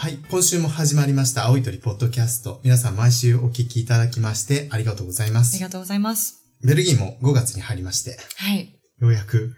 [0.00, 0.16] はい。
[0.30, 2.62] 今週も始まりました、青い鳥ポッドキャスト。
[2.64, 5.56] 皆さん毎週お聞きいただきましてありがとうございます。
[5.56, 6.40] ありがとうございます。
[6.64, 8.80] ベルギーも5月に入りまして、はい。
[8.98, 9.52] ようやく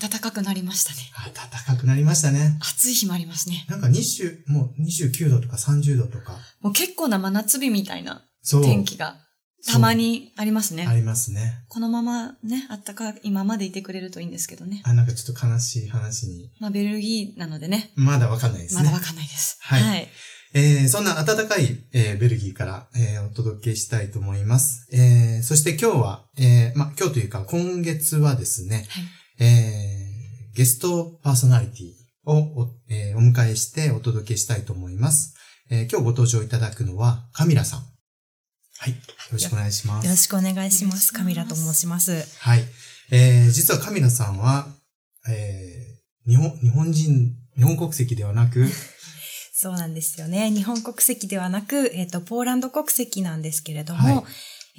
[0.00, 0.98] 暖かくなりましたね。
[1.34, 2.56] 暖かくなりましたね。
[2.60, 3.66] 暑い日もありますね。
[3.68, 6.38] なんか20、もう29度とか30度とか。
[6.60, 8.24] もう結構な真夏日みたいな。
[8.48, 9.16] 天気が
[9.66, 10.86] たまにありますね。
[10.86, 11.64] ありますね。
[11.68, 14.82] このままね、暖かい今までいてくれるといいんですけどね。
[14.84, 16.50] あ、なんかちょっと悲しい話に。
[16.60, 18.84] まあベルギーなのでね、まだわかんないですね。
[18.84, 19.58] まだわかんないです。
[19.60, 20.08] はいはい。
[20.54, 24.88] えー、そんな暖かい、えーベルギーから、えーお届けしたいと思います。
[24.92, 29.44] えー、そして今日は、えー、まあ、今日というか今月はですね、はい。
[29.44, 31.92] えー、ゲストパーソナリティ
[32.24, 35.34] をお,、えーお迎えしてお届けしたいと思います。
[35.68, 37.87] えー今日ご登場いただくのはカミラさん。
[38.80, 38.90] はい。
[38.90, 38.96] よ
[39.32, 40.04] ろしくお願いします。
[40.04, 41.12] よろしくお願いしますす。
[41.12, 42.24] カミラと申します。
[42.40, 42.62] はい。
[43.10, 44.68] えー、実はカミラさんは、
[45.28, 48.66] えー、日本、日本人、日本国籍ではなく、
[49.52, 50.52] そうなんですよね。
[50.52, 54.24] 日本国籍ではなく、えっ、と、ポーランド国籍なんですけれども、はい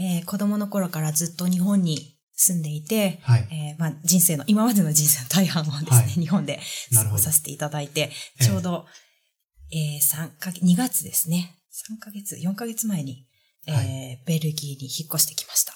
[0.01, 3.47] えー子供の頃からずっと日本に住んでいて、はい。
[3.51, 6.61] えーまあ、人生の、今までの人生の大半をですね、はい日本で
[6.93, 8.85] 過ごさせていただいて、ええちょうど、
[9.71, 11.57] えー、3ヶ月、2月ですね。
[11.91, 13.25] 3ヶ月、4ヶ月前に、
[13.67, 13.83] えーは
[14.25, 15.73] ベルギーに引っ越してきました。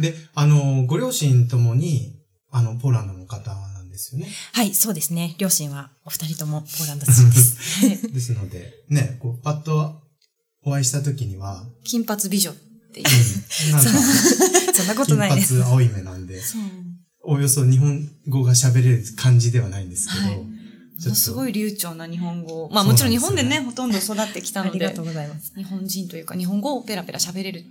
[0.00, 2.18] で、あの、ご両親ともに、
[2.50, 4.28] あの、ポーランドの方なんですよね。
[4.52, 5.34] はい、そうですね。
[5.38, 7.86] 両親はお二人ともポーランド人 です。
[7.86, 10.02] は いですので、ね、こう、パッと
[10.64, 12.54] お会いした時には、金髪美女っ
[12.92, 13.06] ていう。
[13.66, 13.90] うん、なんか、
[14.74, 15.54] そんな ことないです。
[15.54, 16.40] 金髪青い目なんで。
[17.24, 20.51] およそ日本語が喋れる感じではないんですけど、はい
[21.10, 22.70] すごい流暢な日本語を。
[22.70, 25.52] まあもちろん日本でね、ほとんど育ってきたのでありがとう、ございます。
[25.54, 27.64] 日本人というか日本語をペラペラ喋れる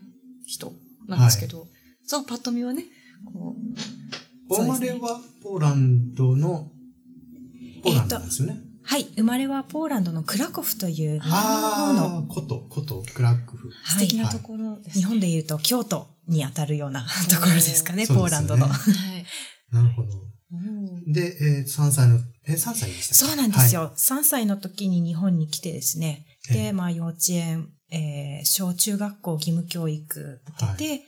[0.45, 0.73] 人
[1.07, 1.67] なんですけど、
[2.05, 2.83] そう、パッと見はね、
[3.33, 3.55] こ
[4.49, 6.71] う、お生まれはポーランドの、
[7.83, 8.61] ポーランドなんですよね。
[8.83, 13.69] はい、生まれはポーランドのクラコフという、ああ、こと、こと、クラックフ。
[13.85, 18.67] 素敵なところです、日本で言うと京都に当たるようなところですかね、ポーランドの。
[18.67, 19.25] はい。
[19.71, 20.09] なるほど。
[21.07, 22.19] で、えー、3歳の、
[22.51, 23.91] え、3歳でしたそうなんですよ。
[23.95, 26.25] 3歳の時に日本に来てですね。
[26.49, 31.03] ええで、まあ幼稚園、えー小中学校義務教育受けて、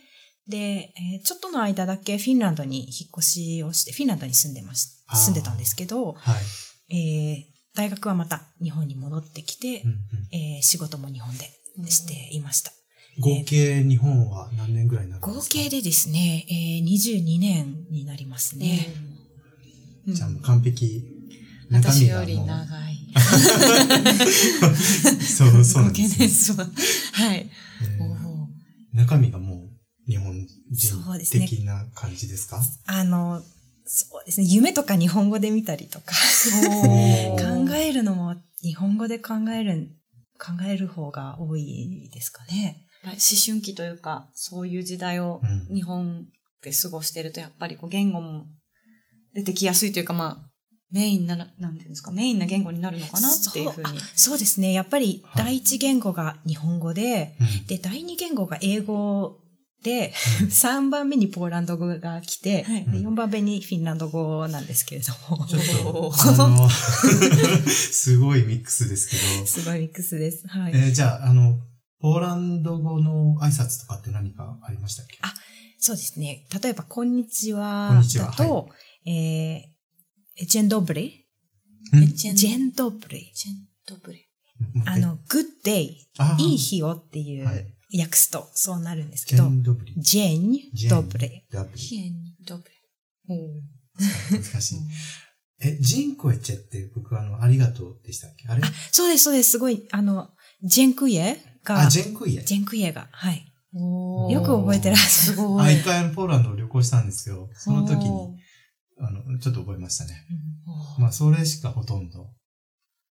[0.48, 6.94] で、えーちょっとの間だけフィンランドに引っ越しをして、フィンランドに住んでましあー住んでたんですけど、はい。
[6.96, 9.98] えー大学はまた日本に戻ってきて、うんうん
[10.32, 11.50] えー仕事も日本で
[11.90, 12.72] していました。
[13.20, 15.58] 合計日本は何年ぐらいになるんですか？
[15.58, 18.94] 合計でですね、えー22年になりますね。
[20.06, 21.02] うんじゃあもう完璧。
[21.74, 22.94] 私より中身がもう長い。
[25.20, 26.18] そう、そうなんですよ。
[26.18, 26.66] 年数は。
[27.12, 27.38] はい。
[27.38, 28.46] えおーー
[28.94, 30.46] 中身がもう日本
[30.76, 32.60] そうですね人的な感じですか？
[32.86, 33.42] あの、
[33.86, 36.14] そうですね、夢とか日本語で見たりとか、
[36.56, 39.90] 考えるのも日本語で考える、
[40.38, 42.80] 考える方が多いですかね。
[43.04, 43.12] 思
[43.44, 46.26] 春期というか、そういう時代をうん日本
[46.62, 48.46] で過ごしてると、やっぱりこう言語も
[49.34, 50.50] 出てきやすいというか、まあ、
[50.94, 53.86] メインなら、なんていうんですか、メインな言語になるのかなっていうふうに。
[53.88, 54.72] そうあそうですね。
[54.72, 55.44] やっぱりはい。
[55.44, 57.66] 第一言語が日本語で、うん。
[57.66, 59.40] で、第二言語が英語
[59.82, 60.46] で、うん。
[60.46, 62.84] 3番目にポーランド語が来て、はい。
[62.84, 66.68] で4番目にフィンランド語なんですけれども、ちょっと、おあの、
[67.66, 70.46] すごいミックスですけど、すごいミックスです。
[70.46, 70.72] はい。
[70.74, 71.58] えーじゃあ、あの、
[72.00, 75.18] ポーランド語の挨拶とかって何かありましたっけ？
[75.22, 75.34] あ
[75.80, 76.46] そうですね。
[76.62, 78.26] 例えば、こんにちはにちは。
[78.26, 78.68] だと、
[79.06, 79.73] えー、
[80.36, 81.26] ジェンドブリ
[81.96, 83.54] んジェンジェンドブリジェン
[83.86, 84.28] トブレ。
[84.86, 85.90] あ、の、good day
[86.38, 87.52] いい日をっていうは
[87.90, 89.50] い訳すとそうなるんですジェけど。
[89.98, 91.44] ジェンジェンドブリ。
[91.52, 92.14] ダブリヒエン
[92.44, 92.70] ドブレ。
[93.28, 93.34] お
[94.32, 94.78] 難しい。
[95.60, 98.48] え、ジンコエチェって僕あの、ありがとうでしたっけ？
[98.48, 98.62] あれ？
[98.64, 99.52] あ、そうです、そうです。
[99.52, 100.30] すごい、あの、
[100.64, 102.40] ジェンクイエが、あ、ジジェンクイエ。
[102.40, 103.46] ェンクイエが、はい。
[103.72, 105.10] およく覚えてらっしゃる。
[105.10, 105.78] すごあ、い。
[105.78, 107.48] 一回ポーランドを旅行したんですよ。
[107.54, 108.33] その時に、
[109.00, 110.14] あの、ちょっと覚えましたね。
[110.96, 112.28] おーまあ、それしかほとんど。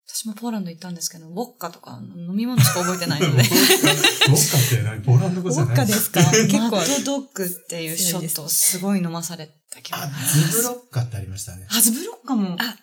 [0.07, 3.43] 私もポーランド行ったんですけど、ウォッカとか飲み物しか覚えてないので。
[3.43, 5.03] ウォッカって何？
[5.03, 5.75] ポーランド語じゃない？
[5.75, 6.21] ウォッカですか？
[6.47, 6.77] 結マ構。
[6.77, 9.97] ッドドッグっていうショットをすごい飲まされたけど。
[9.99, 10.07] あ、
[10.53, 11.67] ズブロッカってありましたね。
[11.71, 12.57] あ、ズブロッカも。
[12.61, 12.77] あ、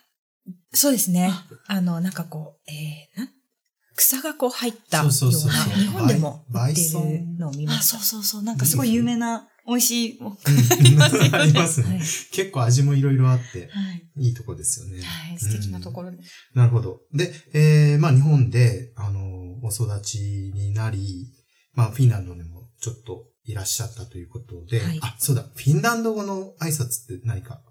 [0.73, 1.31] そうですね。
[1.67, 3.29] あの、なんかこう、えー、な、
[3.95, 7.97] 草がこう入ったような、そうそうそうそう日本でも売ってバイソるのを見ました。
[7.97, 8.43] そうそうそう。
[8.43, 10.19] なんかすごい有名な、美味しい。
[10.19, 11.87] はうんありますね。
[11.87, 13.69] はい結構味もいろいろあって、
[14.17, 14.27] い。
[14.27, 15.01] いいとこですよね。
[15.03, 15.37] はい。
[15.37, 16.17] 素敵なところで。
[16.53, 17.01] なるほど。
[17.13, 19.19] で、えー、まあ日本で、あの、
[19.63, 21.27] お育ちになり、
[21.73, 27.61] まあフィンランドにもちょっといらっしゃったということで、はいあ、そうだ、フィンランド語の挨拶って何か？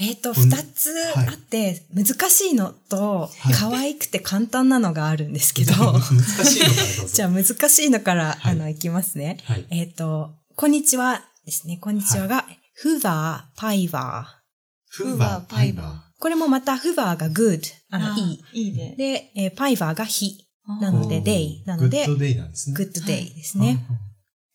[0.00, 7.08] えっ、と、二つはいあって、難しいのと、はい可愛くて簡単なのがあるんですけど、 難しいのからどうぞ。
[7.14, 9.38] じゃあ難しいのから、はいあの、いきますね。
[9.44, 9.66] はい。
[9.70, 11.78] えっ、と、こんにちはですね。
[11.80, 14.40] こんにちはが、フーバー、パイバ
[14.88, 15.86] フーバー、パイバー。
[16.20, 17.60] これもまた、フーバーが good、
[17.90, 18.20] あの、あい
[18.52, 18.68] い。
[18.68, 18.94] いいね。
[18.96, 20.46] で、えーパイバーが日
[20.80, 20.92] なー。
[20.92, 22.76] ので、day なのでグッ、ドデイなんですね。
[22.78, 23.84] good day ですね。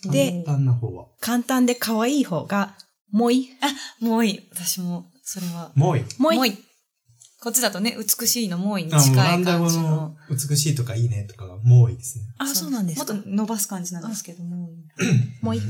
[0.06, 0.12] うん。
[0.12, 1.08] で簡単な方は。
[1.20, 2.78] 簡単で可愛い方が、
[3.12, 3.50] もい。
[4.00, 4.50] もういい。
[4.54, 5.74] 私も、それは。
[5.76, 6.06] もういい。
[6.18, 6.58] もい。
[7.42, 10.16] こっちだとね、美しいのもういいに近いオランダ語感じのの。
[10.30, 12.26] 美しいとかいいねとかがもういいですね。
[12.38, 13.14] あ、そうなんですか？
[13.14, 14.70] もっと伸ばす感じなんですけども。
[15.42, 15.62] もい。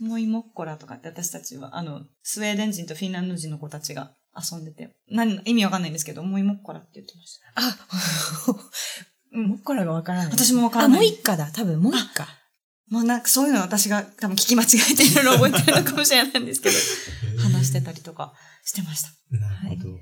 [0.00, 8.58] もいもっこらとかって私たちは、あの、スウェーデン人とフィンランド人の子たちが遊んでて、何、意味わかんないんですけど、もいもっこらって言ってました。
[8.58, 10.32] あ、もっこらがわからない。
[10.32, 11.50] 私 もわからないあ、もう一家だ。
[11.52, 12.26] 多分、もう一家。
[12.88, 16.76] もうなんかそういうの私が多分聞き間違えていろいろ覚えてるのかもしれないんですけど、
[17.42, 18.32] 話してたりとか
[18.64, 19.08] してました。
[19.30, 19.98] なるほど。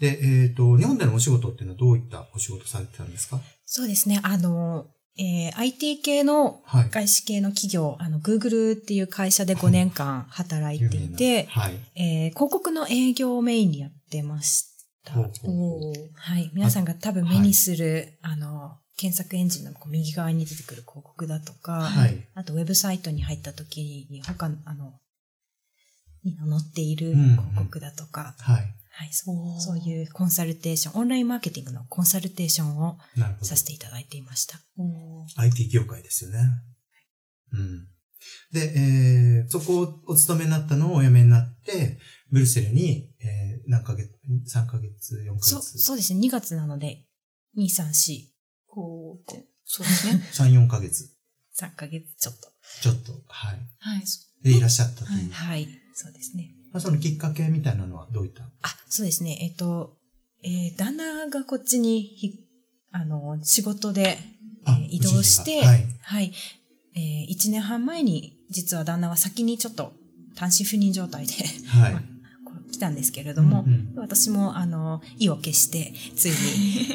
[0.00, 3.38] で、えっ、と、日本でのお仕事っていうのはどういったお仕事されてたんですか？
[3.66, 4.18] そうですね。
[4.22, 4.86] あの、
[5.18, 6.90] えー IT 系のはい。
[6.90, 11.74] 外資系の企業、あの、Google っていう会社で5年間働いていて、はい。
[11.94, 14.64] えー広告の営業をメインにやってまし
[15.04, 15.12] た。
[15.12, 16.50] ほうほうほうはい。
[16.54, 22.26] 皆さんが多分目にする、あの、検索エンジンのこう右側に出てくる広告だとか、はい。
[22.34, 24.94] あとウェブサイトに入った時に他の、あの、
[26.24, 28.74] に載っているうん広告だとか、はい。
[28.92, 33.56] はい、そうそういうコンサルテーション、オンラインマーケティングのコンサルテーションをなるほどさ。
[33.56, 34.60] せていただいていました。
[35.36, 36.38] IT 業界ですよね。
[37.52, 37.86] うん。
[38.52, 41.98] で、えー、そこをお勤めになったのをお辞めになって、
[42.30, 44.10] ブルセルに、えー、何ヶ月、
[44.54, 45.50] 3ヶ月、4ヶ月。
[45.50, 46.20] そう、そうですね。
[46.20, 47.06] 2月なので、
[47.56, 48.20] 2、3、4、
[48.66, 49.46] こうって。
[49.64, 50.22] そうですね。
[50.32, 51.10] 3、4ヶ月。
[51.58, 52.48] 3ヶ月ちょっと。
[52.82, 53.58] ちょっと、はい。
[53.78, 54.06] はい。
[54.06, 55.30] そで、いらっしゃったという。
[55.30, 55.68] はい、
[56.02, 56.50] そうですね。
[56.72, 58.44] まあ、そのきっかけみたいなのはどういった？
[58.62, 59.38] あ、そうですね。
[59.42, 59.96] えっと、
[60.42, 62.32] えー旦那がこっちにひ、
[62.92, 64.18] あの、仕事で、え
[64.64, 66.32] あー移動して、はいはい。
[66.94, 69.92] えー、1年半前に、実は旦那は先にちょっと
[70.36, 71.32] 単身赴任状態で
[71.66, 71.96] はい。
[72.72, 76.36] 来たんですけれども、うんうん私も、あの、意を決して、ついに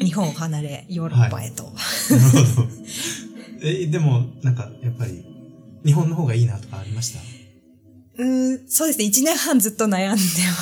[0.10, 1.64] 日本を離れ、ヨーロッパへと。
[1.64, 1.74] なる
[2.46, 2.68] ほど。
[3.62, 5.24] え、でも、なんか、やっぱり、
[5.84, 7.20] 日本の方がいいなとかありました？
[8.18, 9.04] うーん、そうですね。
[9.06, 10.20] 1年半ずっと悩んで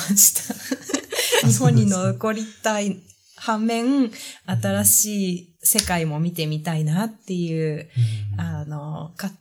[0.09, 0.53] ました。
[1.47, 2.97] 日本に残りたい
[3.35, 4.11] 反面、
[4.45, 7.89] 新しい世界も見てみたいなっていう、
[8.33, 9.39] うんはあの、葛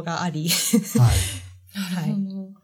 [0.00, 0.48] 藤があり、い。
[0.48, 2.10] はい。
[2.12, 2.54] うん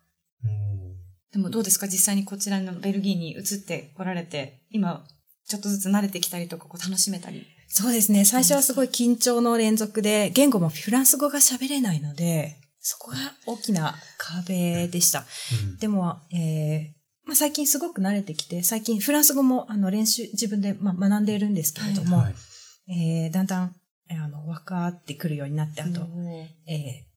[1.33, 1.87] でもどうですか？
[1.87, 5.07] 実際にこちらのベルギーに移って来られて、今、
[5.47, 7.47] ちょっとずつ慣れてきたりとか、こう楽しめたり。
[7.69, 8.25] そうですね。
[8.25, 13.17] 最初はすごい緊張の連続で、言語もフランス語が喋れないので、そこが
[13.47, 15.25] 大きな壁でした。
[15.65, 22.35] うんでも、えーまあ、最近すごく慣れてきて、最近フランス語もあの練習、自分で、まあ、学んでいるんですけれども、はい。
[22.93, 23.75] えーだんだん、
[24.09, 26.01] えーあの、分かってくるようになって、あと、
[26.67, 27.11] えー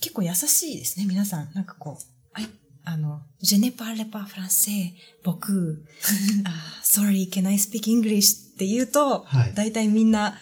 [0.00, 1.50] 結構優しいですね、皆さん。
[1.54, 2.04] なんかこう、
[2.34, 2.46] あい
[2.84, 4.92] あの、je ne parle pas français,
[5.24, 5.84] 僕、
[6.46, 8.52] あ sorry, can I speak English?
[8.54, 10.38] って言うと、はい大体みんな、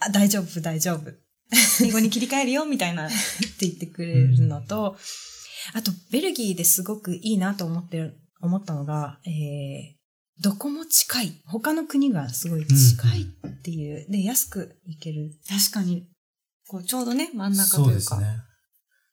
[0.00, 1.12] あ大丈夫、大丈夫。
[1.82, 3.06] 英語に切り替えるよ、みたいな。
[3.06, 4.96] って言ってくれるのと、
[5.74, 11.42] あと、ベルギーですごくいいなと思ってる、思ったのが、えー、どこも近い。
[11.44, 15.32] 他の国がすごい近いっていう、で、安く行ける。
[15.48, 16.08] 確かに。
[16.66, 18.16] こう、ちょうどね、真ん中そというか。
[18.16, 18.24] うで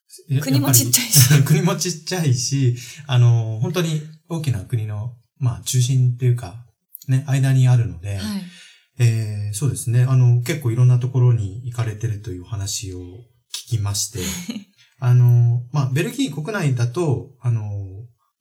[0.08, 0.36] すね。
[0.36, 1.42] や国もちっちゃいし。
[1.44, 2.76] 国もちっちゃいし、
[3.06, 6.64] あの、本当に大きな国の、まあ、中心っていうか、
[7.08, 8.42] ね、間にあるので、はい。
[8.98, 10.04] えーそうですね。
[10.08, 14.20] あの、結構いろんなところに行かれてるという話を聞きまして、
[15.00, 17.62] あの、まあ、ベルギー国内だと、あの、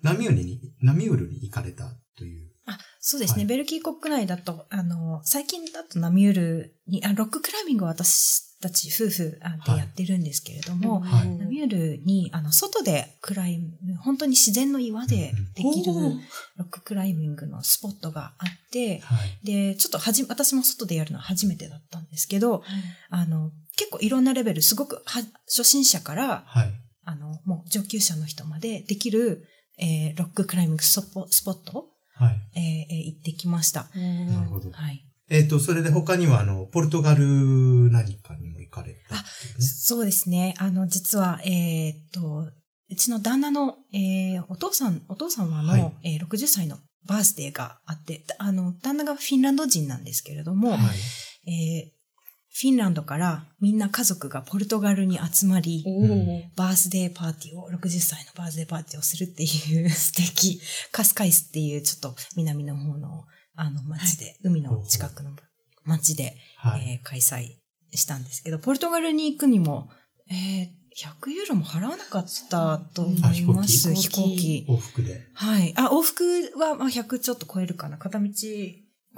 [0.02, 2.52] ナミウルに、ナミウルに行かれたという。
[2.66, 3.38] あ、そうですね。
[3.38, 15.94] はいベルギー国内だと、あの、最近だとナミュールに、あ、ロッククライミングを私たち夫婦あではいやってるんですけれども、はいナミュールに、あの、外でクライム、本当に自然の岩でできる
[16.58, 19.46] ロッククライミングのスポットがあって、はい。
[19.46, 22.64] で、ちょっとはじ、私も外でやるのは初めてだったんですけど、
[23.10, 26.72] あの、結構いろんなレベル、すごくは初心者から、はい。
[27.06, 29.44] あの、もう上級者の人までできる、
[29.80, 32.36] えーロッククライミングスポスポット、はい。
[32.56, 33.88] えーえー行ってきました。
[33.96, 34.72] なるほど。
[34.72, 35.07] はい。
[35.30, 37.26] えっ、と、それで他には、あの、ポルトガル
[37.92, 39.22] 何かにも行かれたね？
[39.60, 40.56] そうですね。
[40.58, 42.50] あの、実は、えーっと、
[42.90, 50.80] うちの旦那の、えーお父さん、お父様の、はいえー60歳のバースデーがあって、あの、旦那がフィンランド人なんですけれども、はい。
[51.52, 51.98] えー
[52.60, 55.86] フィンランドからみんな家族がポルトガルに集まり、
[56.56, 60.60] バースデーパーティーを、60歳のバースデーパーティーをするっていう素敵。
[60.92, 63.26] カスカイスっていうちょっと南の方の
[63.58, 65.32] あの町で、海の近くの
[65.84, 66.92] 町で、はい。
[66.92, 67.58] えー開催
[67.92, 69.90] したんですけど、ポルトガルに行くにも、
[70.30, 73.90] えー100ユーロも払わなかったと思います。
[73.90, 74.66] あ飛行飛行機機。
[74.68, 75.28] 往復で。
[75.34, 75.74] はい。
[75.76, 78.00] あ、往復はまあ100ちょっと超えるかな。
[78.00, 78.26] 片道。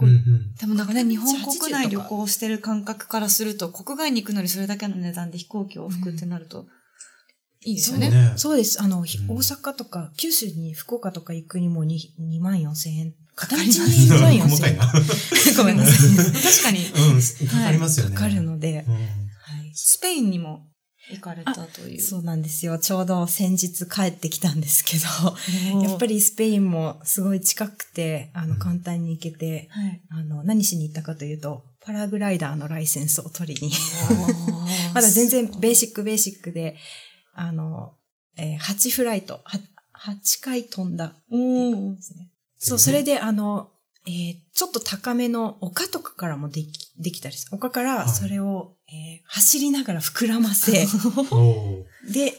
[0.02, 0.56] うんうん。
[0.56, 6.68] でもなんかね、日本国80内旅行してる感覚からすると、国外に行くのにそれだけの値段で飛行機往復ってなると、
[7.62, 8.10] いいですよね。
[8.10, 8.82] ねそうです。
[8.82, 13.14] あの、ひうん大阪とか、九州に福岡とか行くにも 2, 2万4千円。
[13.40, 14.50] 片道かかりますに2万4千円。
[14.52, 14.84] 細かいな。
[15.58, 16.26] ごめんなさい。
[16.44, 18.16] 確かに、 うん、かかりますよね。
[18.16, 18.84] かかるので。
[18.86, 18.94] うん。
[18.94, 19.72] はい。
[19.74, 20.68] スペインにも
[21.10, 22.02] 行かれたという。
[22.02, 22.78] そうなんですよ。
[22.80, 30.02] ちょうど先日帰ってきたんですけど、やっぱりスペインもすごい近くて、あの、うん簡単に行けて、はい。
[30.10, 33.72] あの、何しに行ったかというと、パラグライダーのライセンスを取りに、
[34.94, 36.76] まだ全然ベーシックベーシックで、
[37.34, 37.94] あの、
[38.36, 39.60] えー8フライト、は
[40.00, 42.29] 8回飛んだね。
[42.60, 43.72] そう、それで、あの、
[44.08, 47.56] えーちょっと高めの丘とかからもでき、できたりする。
[47.56, 47.90] 丘かはい。
[48.00, 50.86] らそれを、えー走りながら膨らませ、
[51.32, 52.34] おで、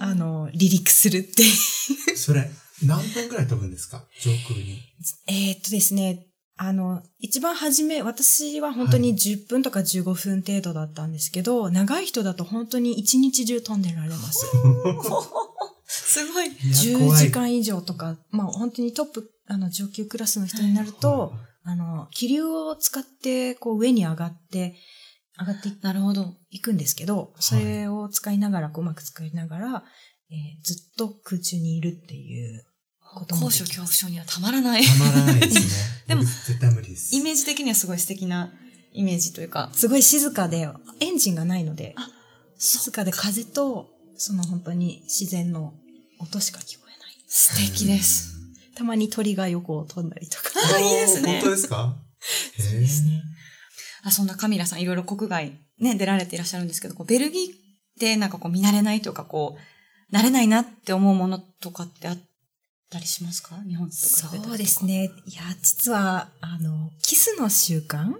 [0.00, 1.44] あの、離陸するって
[2.16, 2.50] それ、
[2.82, 4.04] 何分くらい飛ぶんですか？
[4.20, 4.80] 上空に。
[5.28, 14.46] えーっとですね、あの、一番初め、私は本当に10分とか15分程度だったんですけど、長い人だと本当に一日中飛んでられます。
[15.86, 16.46] すごい。
[16.46, 17.24] いや10怖い。
[17.26, 21.32] 時間以上とか、まあ本当にトップ、あの、上級クラスの人になると、
[21.62, 24.74] あの、気流を使って、こう上に上がって、
[25.38, 26.34] 上がっていなるほど。
[26.50, 29.84] いくんですけど、それを使いながら、こううまく使いながら、
[30.30, 32.64] えーずっと空中にいるっていう
[33.14, 34.84] ことも高所恐怖症にはたまらない。
[34.84, 35.62] たまらないですね。
[36.08, 37.14] でも僕絶対無理です。
[37.14, 38.52] イメージ的にはすごい素敵な
[38.92, 39.70] イメージというか。
[39.74, 40.68] すごい静かで、
[41.00, 42.08] エンジンがないのであ、
[42.58, 45.74] 静かで風と、その本当に自然の
[46.18, 47.24] 音しか聞こえない。
[47.26, 48.33] 素敵です。
[48.74, 50.50] たまに鳥が横を飛んだりとか。
[50.74, 51.96] あいいですね本当ですか？
[52.58, 53.22] へ そうですね。
[54.02, 57.54] あ、そんなカミラさんいろいろ国外ね、出られていらっしゃるんですけど、こうベルギーっ
[57.98, 59.56] てなんかこう見慣れないというかこ
[60.12, 62.18] う、慣れないなって思うものとかってあっ
[62.90, 63.56] たりしますか？
[63.66, 64.84] 日本と比べたりとかそうです。
[64.84, 65.10] ね。
[65.26, 68.12] いや、実は、あの、キスの習慣、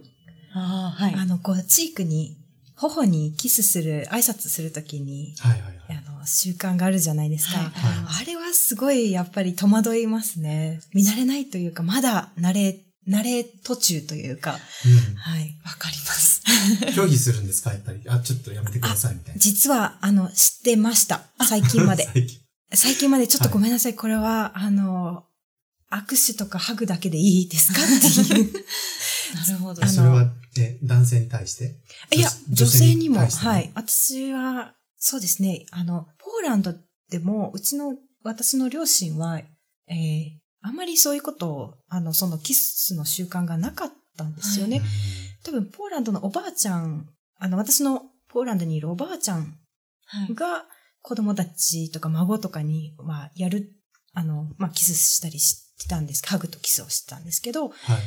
[0.55, 1.15] ああ、はい。
[1.15, 2.37] あの、こう、チークに、
[2.76, 5.75] 頬にキスする、挨拶するときに、はいはいはい。
[6.07, 7.59] あの、習慣があるじゃないですか。
[7.59, 7.75] はいはい
[8.23, 10.81] あれはすごい、やっぱり戸惑いますね。
[10.95, 14.57] 見慣れないというか、まだ慣れ、慣れ途中というか、は
[15.40, 15.57] い。
[15.64, 16.43] わかります。
[16.83, 16.88] うん。
[16.95, 17.71] 拒否するんですか？
[17.73, 18.00] やっぱり。
[18.09, 19.38] あ、ちょっとやめてくださいみたいな。
[19.40, 21.23] 実は、あの、知ってました。
[21.47, 22.04] 最近まで。
[22.14, 22.38] 最近
[22.73, 23.95] 最近までちょっとごめんなさい。
[23.95, 25.25] これは、あの、
[25.93, 27.81] 握手とかハグだけでいいですか？
[27.83, 28.64] っていう。
[29.35, 31.76] なるほどそれは、え、男性に対して？
[32.14, 33.73] いや、女女性性にも、はい。
[33.75, 35.67] 私は、そうですね。
[35.73, 36.75] あの、ポーランド
[37.11, 40.31] でも、うちの、私の両親は、えー、
[40.62, 44.79] あんまりそういうことを、あの、そのキスの習慣がなかったんですよね。
[44.79, 44.88] はい
[45.45, 47.07] 多分、ポーランドのおばあちゃん、
[47.38, 49.59] あの、私のポーランドにいるおばあちゃん
[50.07, 50.35] はい。
[50.35, 50.64] が、
[51.03, 53.71] 子供たちとか孫とかに、まあ、やる、
[54.14, 57.99] あの、まあ、キスしたりしてたんですハグとキスをしてたんですけど、はい。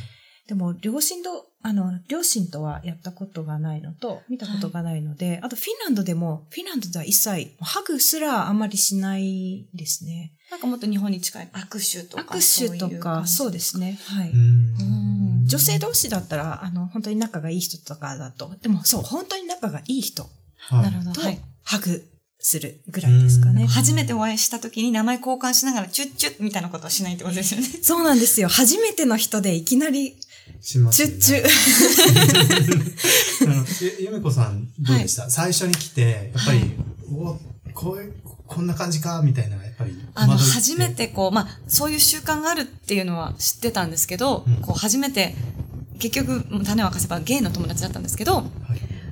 [0.48, 10.34] でも、両親と、あの、両親とはやったことがないのと、見たことがないので、あとフィンランドでも、フィンランドでは一切、ハグすらあんまりしないですね。
[10.50, 12.36] なんかもっと日本に近い握手とか。
[12.36, 14.00] 握手とか、そうでですすね。
[14.06, 14.30] はい。
[14.32, 20.24] うん女性同士だったら、あの、本当に仲がいい人とかだと、でもそう、本当に仲がいい人
[20.58, 21.12] はいなるほど。
[21.14, 21.42] とはい。
[21.64, 22.06] ハグ
[22.40, 23.64] するぐらいですかね。
[23.64, 27.68] うん初めてお会いした時に名前交換しながらチュッチュッみたいなことはしないってことですよね。
[27.82, 28.48] そうなんですよ。
[28.48, 30.16] 初めての人でいきなり、
[30.62, 33.48] しますよねチュッチュ。
[33.52, 36.74] あの、ゆゆめこさん、どうでした、最初に来て、やっぱり、
[37.12, 37.40] お
[37.74, 38.14] こういう、
[38.48, 39.94] こんな感じか、みたいな、やっぱり。
[40.16, 40.90] あの、初め。
[40.90, 45.36] てこう、まあ、そういう習慣があるっていうのは知ってたんですけど、うんこう、初めて、
[46.00, 48.48] 結局、種を明かせばゲイの友達だったんですけど、はい。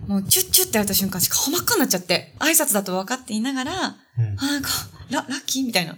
[0.08, 4.70] もう、チュッチュッってやれた瞬間、顔真っ赤になっちゃって、挨拶だと分かっていながら、あ、うんなんか、
[5.10, 5.96] ラ、ラッキーみたいな。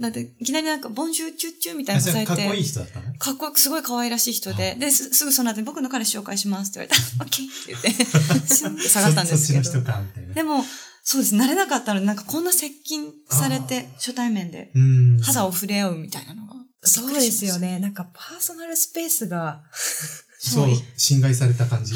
[0.00, 9.92] だって、いきなりなんか、ボンジューチュッチュみたいなされて、れかっこいい人だったのかっこよく、すごい可愛らしい人で、で、すすぐその後に僕の彼氏紹介しますって言われたら、オッケーって言って、シュンって下がったんですけどそそっちの。
[9.92, 10.34] 人か、みたいな。
[10.34, 10.64] でも、
[11.02, 11.34] そうです。
[11.36, 15.18] 慣れなかったので、なんかこんな接近されて、初対面で、うん。
[15.20, 16.54] 肌を触れ合うみたいなのが。
[16.82, 17.78] そうですよね。
[17.78, 19.62] なんかパーソナルスペースが
[20.42, 21.94] そう、侵害された感じ？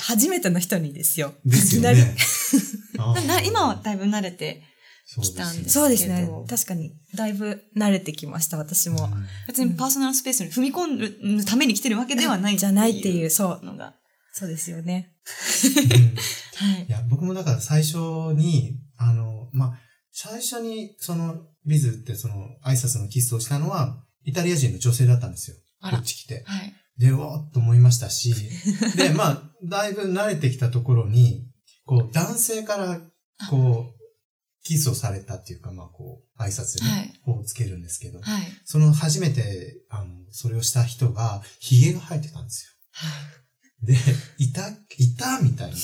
[0.00, 1.32] 初めての人にですよ。
[1.46, 2.16] ですよいきなりね。
[3.46, 4.62] 今はだいぶ慣れて、
[5.06, 6.44] そうです来たんですそうですねけど。
[6.48, 9.04] 確かに、だいぶ慣れてきました、私も。
[9.04, 13.64] うん別にパーソナルスペースに踏み込むために来てるわけではない じゃないっていう、そう。
[13.64, 13.94] のが。
[14.32, 15.14] そうですよね。
[16.56, 16.90] はいい。
[16.90, 17.96] や、僕もだから最初
[18.34, 19.80] に、あの、まあ、
[20.12, 22.34] 最初にそのビズってその
[22.64, 25.56] 挨拶のキスをしたのは、イタリア人の女性だったんですよ。
[25.82, 26.42] こっち来て。
[26.44, 26.74] はい。
[26.98, 28.34] で、おーっと思いましたし、
[28.96, 31.46] で、まあ、だいぶ慣れてきたところに、
[31.84, 33.00] こう、男性から、
[33.50, 33.95] こう、
[34.66, 38.42] キスをされたっていうか、まあ、こう、挨拶にはいこうつけるんですけど、はい。
[38.64, 42.72] その初めて、あの、それをした人が、髭が生えてたんですよ。
[43.86, 43.96] で、
[44.38, 45.76] いた、いたみたいな。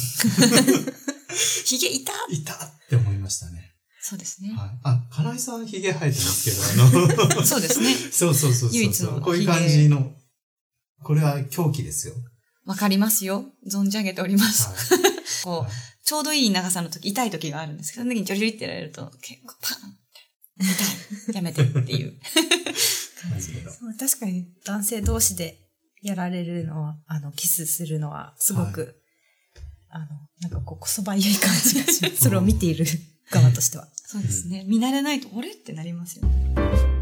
[1.65, 2.13] ヒゲいた？
[2.31, 2.59] いたっ
[2.89, 3.73] て思いましたね。
[4.01, 4.53] そうですね。
[4.57, 4.71] はい。
[4.83, 6.83] あ、金井さん髭生えてますけど、
[7.23, 7.95] あの、そうですね。
[7.95, 8.79] そうそうそうそう。
[8.79, 10.13] 唯一のこういう感じの、
[11.05, 12.15] これは狂気ですよ。
[12.65, 13.45] わかりますよ。
[13.71, 14.93] 存じ上げております。
[14.93, 15.03] はい。
[15.45, 15.73] こうはい、
[16.05, 20.23] ちょうどいい長さの時、痛い時があるんですけど、その時にジョリジョリってやられると、結構パンって
[20.59, 21.35] 痛い。
[21.37, 22.19] やめてっていう
[23.23, 23.79] 感じです。
[23.79, 25.61] そう確かに男性同士で
[26.03, 29.01] やられるのは、あの、キスするのは、すごく、
[29.89, 30.07] あの、
[30.41, 32.17] なんかこう、こそばゆい感じがします。
[32.17, 32.85] それを見ている
[33.31, 33.89] 側としては。
[33.95, 34.65] そうですね。
[34.67, 37.02] 見慣れないと、あれってなりますよね。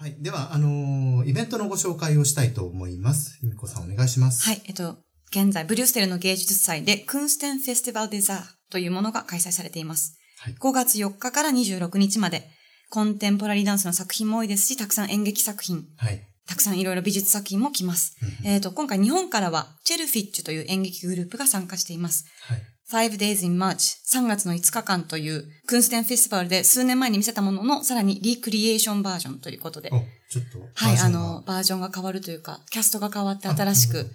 [0.00, 0.16] はい。
[0.18, 3.38] では、あのーイベントのご紹介をしたいと思います。
[3.42, 4.48] ゆみこさんお願いします。
[4.48, 4.62] はい。
[4.64, 4.96] えっと、
[5.30, 8.42] 現在、ブリュッセルの芸術祭で、クンステンフェスティバルデザー
[8.72, 10.16] というものが開催されています。
[10.38, 12.48] はい5月4日から26日まで、
[12.88, 16.26] コンテンポラリーダンスの作品も多いですし、たくさん演劇作品、はい。
[16.48, 18.16] たくさんいろいろ美術作品も来ます。
[18.42, 22.24] うんえっと、今回日本からは、チェルフィッチュという演劇グループが参加しています。
[22.40, 22.62] はい。
[22.90, 29.90] Five Days in March 3月の5日間というクンステンフェスティバルで数年前に見せたもののさらにリクリエーションバージョンということで。
[29.92, 30.58] お、ちょっと。
[30.74, 34.10] はい、あの、バージョンが変わるというか、キャストが変わって新しく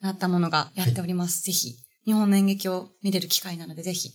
[0.00, 1.42] なったものがやっております。
[1.42, 4.10] ぜひ、日本の演劇を見れる機会なので、ぜひ、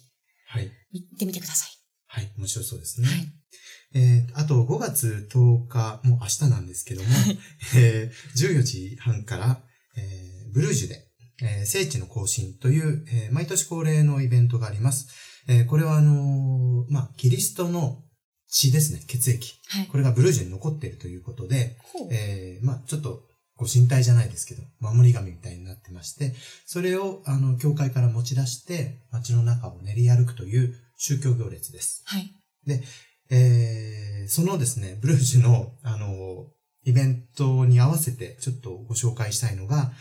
[0.47, 0.71] はい。
[0.91, 1.65] 見てみてくださ
[2.05, 2.31] はい。
[2.37, 3.03] 面白そうですい。
[3.03, 3.09] ね。
[3.09, 3.33] はい。
[3.95, 7.09] えー、あと5月10日、もう明日なんですけども、
[7.75, 9.63] えー、14時半から、
[9.97, 11.02] えー、ブルージュで、
[11.41, 15.07] えー、聖地の行進という、えー毎年恒例のイベントがあります。
[15.47, 18.03] えーこれはあのーまあ、キリストの
[18.47, 19.53] 血ですね、血液。
[19.69, 19.87] はい。
[19.87, 21.75] これがブルージュに残っているということで、
[22.11, 23.23] えーまあ、ちょっと、
[23.55, 26.33] ご神体じゃないですけど、守り神みたいになってまして、
[26.65, 32.03] それを、あの、教会から持ち出して、街の中を練り歩くという宗教行列です。
[32.05, 32.31] はい。
[33.29, 36.47] えーそのですね、ブルージュの、あの、
[36.85, 39.91] イベントに合わせてちょっとご紹介したいのが、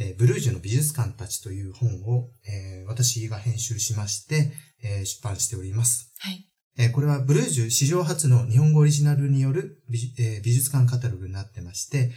[0.00, 6.12] えーブルージュの美術館たちという本を、えー私が編集しまして、えー出版しております。
[6.18, 6.46] はい。
[6.78, 12.10] えーこれはブルージュ史上初の日本語オリジナルによる美,、えー美術館カタログになってまして、はい。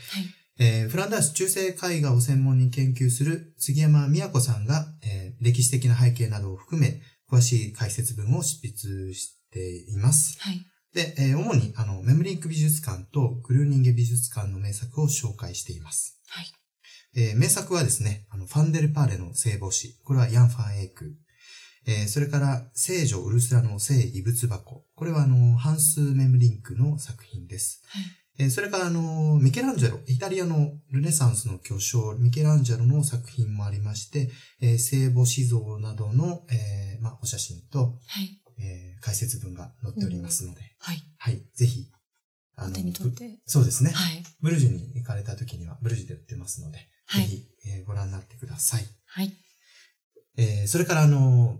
[0.59, 9.59] えーフランダース中世絵画を専門に研究する杉山美也子さんが、えー歴史的な背景などを含め、詳しい解説文を執筆して
[9.91, 10.37] います。
[10.39, 10.61] はい。
[10.93, 16.19] で、えー主にあのメムリンク美術館とクルーニンゲ美術館の名作を紹介しています。
[16.29, 16.45] はい。
[17.15, 19.99] えー名作はですね、あのファンデルパーレの聖母子。
[20.03, 21.15] これはヤン・ファン・エイク。
[21.85, 24.85] えーそれから、聖女ウルスラの聖遺物箱。
[24.95, 27.81] これはあの、ハンス・メムリンクの作品です。
[27.87, 28.03] はい
[28.39, 38.39] えーそれからあの、ミケランジェロ、イタリアのルネサンスの巨匠、ミケランジェロの作品もありまして、えー聖母子像などの、えーまあ、お写真と、はい。
[38.57, 41.03] えー解説文が載っておりますので、はい。
[41.17, 41.91] はい、ぜひ、
[42.65, 43.91] あお手に取ってぶそうですね。
[43.91, 44.23] はい。
[44.41, 47.47] ブルジュに行かれた時には、ブルジュで売ってますので、はいぜひ、
[47.77, 48.85] えーご覧になってください。
[49.05, 49.33] はい。
[50.37, 51.59] えーそれから、あの、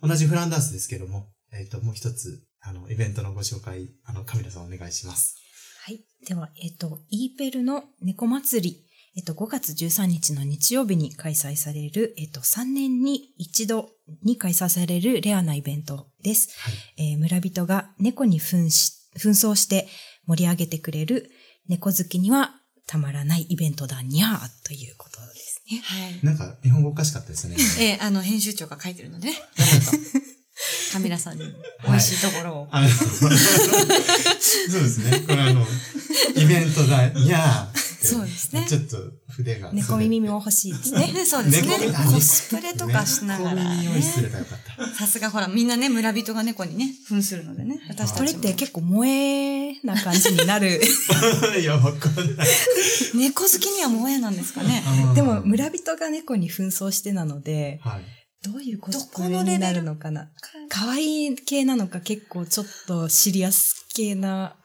[0.00, 5.36] 同じフランダースですけども、えっ、と、もう一つ、あの、イベントのご紹介、あの、カミラさんお願いします。
[5.84, 6.04] はい。
[6.26, 8.84] では、えっと、イーペルの猫祭り、
[9.16, 13.90] えっと、5月13日の日曜日に開催される、えっと、3年に一度
[14.22, 16.58] に開催されるレアなイベントです。
[16.58, 17.12] はい。
[17.12, 19.86] えー村人が猫に扮し、紛争して
[20.26, 21.30] 盛り上げてくれる
[21.68, 22.52] 猫好きには
[22.86, 25.80] たまらないイベントだにゃーということですね。
[25.82, 26.20] はい。
[26.22, 27.56] なんか、日本語おかしかったですね。
[27.80, 29.34] えーあの、編集長が書いてるのでね、
[30.92, 31.44] カミラさんに
[31.86, 32.68] 美味しいところを。
[32.70, 35.20] あの、そうですね。
[35.26, 35.66] これあの、
[36.36, 38.96] イベントだ、にゃーそうですねちょっと
[39.30, 39.72] 筆が。
[39.72, 41.10] 猫耳も欲しいですね。
[41.12, 41.92] ね、そうですね。
[42.12, 44.32] コスプレとかしながら猫耳をすれね。
[44.32, 44.58] ばよかっ
[44.90, 44.94] た。
[44.94, 47.80] さすがほら、みんなね、村人が猫にね、扮するのでね。
[47.88, 48.18] 私たちも。
[48.18, 50.80] これって結構萌えな感じになる。
[51.60, 52.46] いや、わかんない。
[53.14, 54.82] 猫好きには萌えなんですかね。
[55.14, 58.02] でも村人が猫に紛争してなので、はい。
[58.44, 60.28] どういうコスプレになるのかな
[60.68, 64.56] 可愛い系なのか結構ちょっとシリアス系な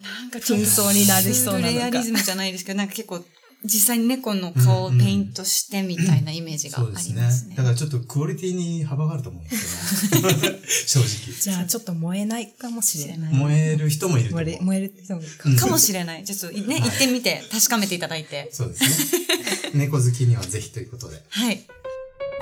[0.00, 3.24] なんか紛争になりそうなのかレアリズムじゃないですけど、なんか結構、
[3.64, 7.22] 実際に猫の顔をペイントしてみたいなイメージがありそうますね。
[7.22, 7.56] ですね。
[7.56, 10.28] だからちょっとクオリティに幅があると思うんですけど、
[10.86, 11.00] 正
[11.40, 13.32] じゃあちょっと燃えないかもしれない。
[13.32, 13.48] 直。
[13.48, 14.44] 燃える人もいると思う。
[14.44, 16.24] 燃える燃える人もいるかうんかもしれない。
[16.24, 18.50] ちょっとね、行ってみて、確かめていただいて。
[18.52, 19.26] そうですね。
[19.74, 21.22] 猫好きにはぜひということで。
[21.28, 21.64] はい。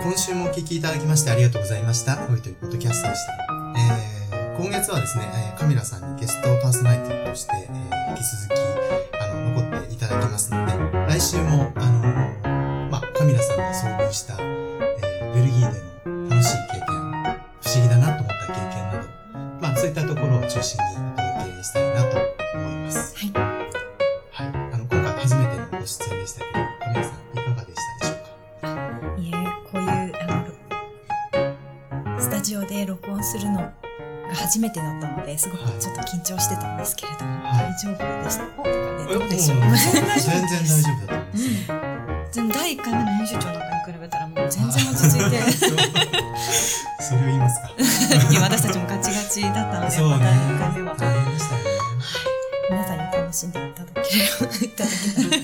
[0.00, 2.28] 今週もお聞きいただきましてありがとうございました。
[2.28, 3.32] おいというポッドキャストでした。
[3.76, 4.13] えー、
[4.64, 10.72] 今月はですね、えカミラさんにゲストパーソナリティとして、えー引き続き、あの、残っていただきますので、
[11.06, 16.86] 来週も、あのまあ、カミラさんが遭遇した、えーベルギーでの楽しい経験、
[17.60, 19.08] 不思議だなと思った経験など、
[19.60, 20.93] まあ、そういったところを中心に
[34.44, 38.44] 初めてだったので、すごくちょっと緊張してたんですけれども、はい大丈夫でした？
[38.44, 38.74] かとかね、
[39.10, 39.58] えどうでしょう？
[39.64, 41.64] 全然大丈夫だと思いますね。
[42.32, 45.52] 全然第1回目の編集長なんかに比べたらもう全然落ち着いて、
[47.02, 47.70] それを言いますか。
[48.42, 50.96] 私たちもガチガチだったので、そうね第1回目は。
[50.98, 51.70] 大変でしたよね。
[52.70, 54.04] 皆さんに楽しんでいただけれ
[54.40, 55.43] ば、いただけ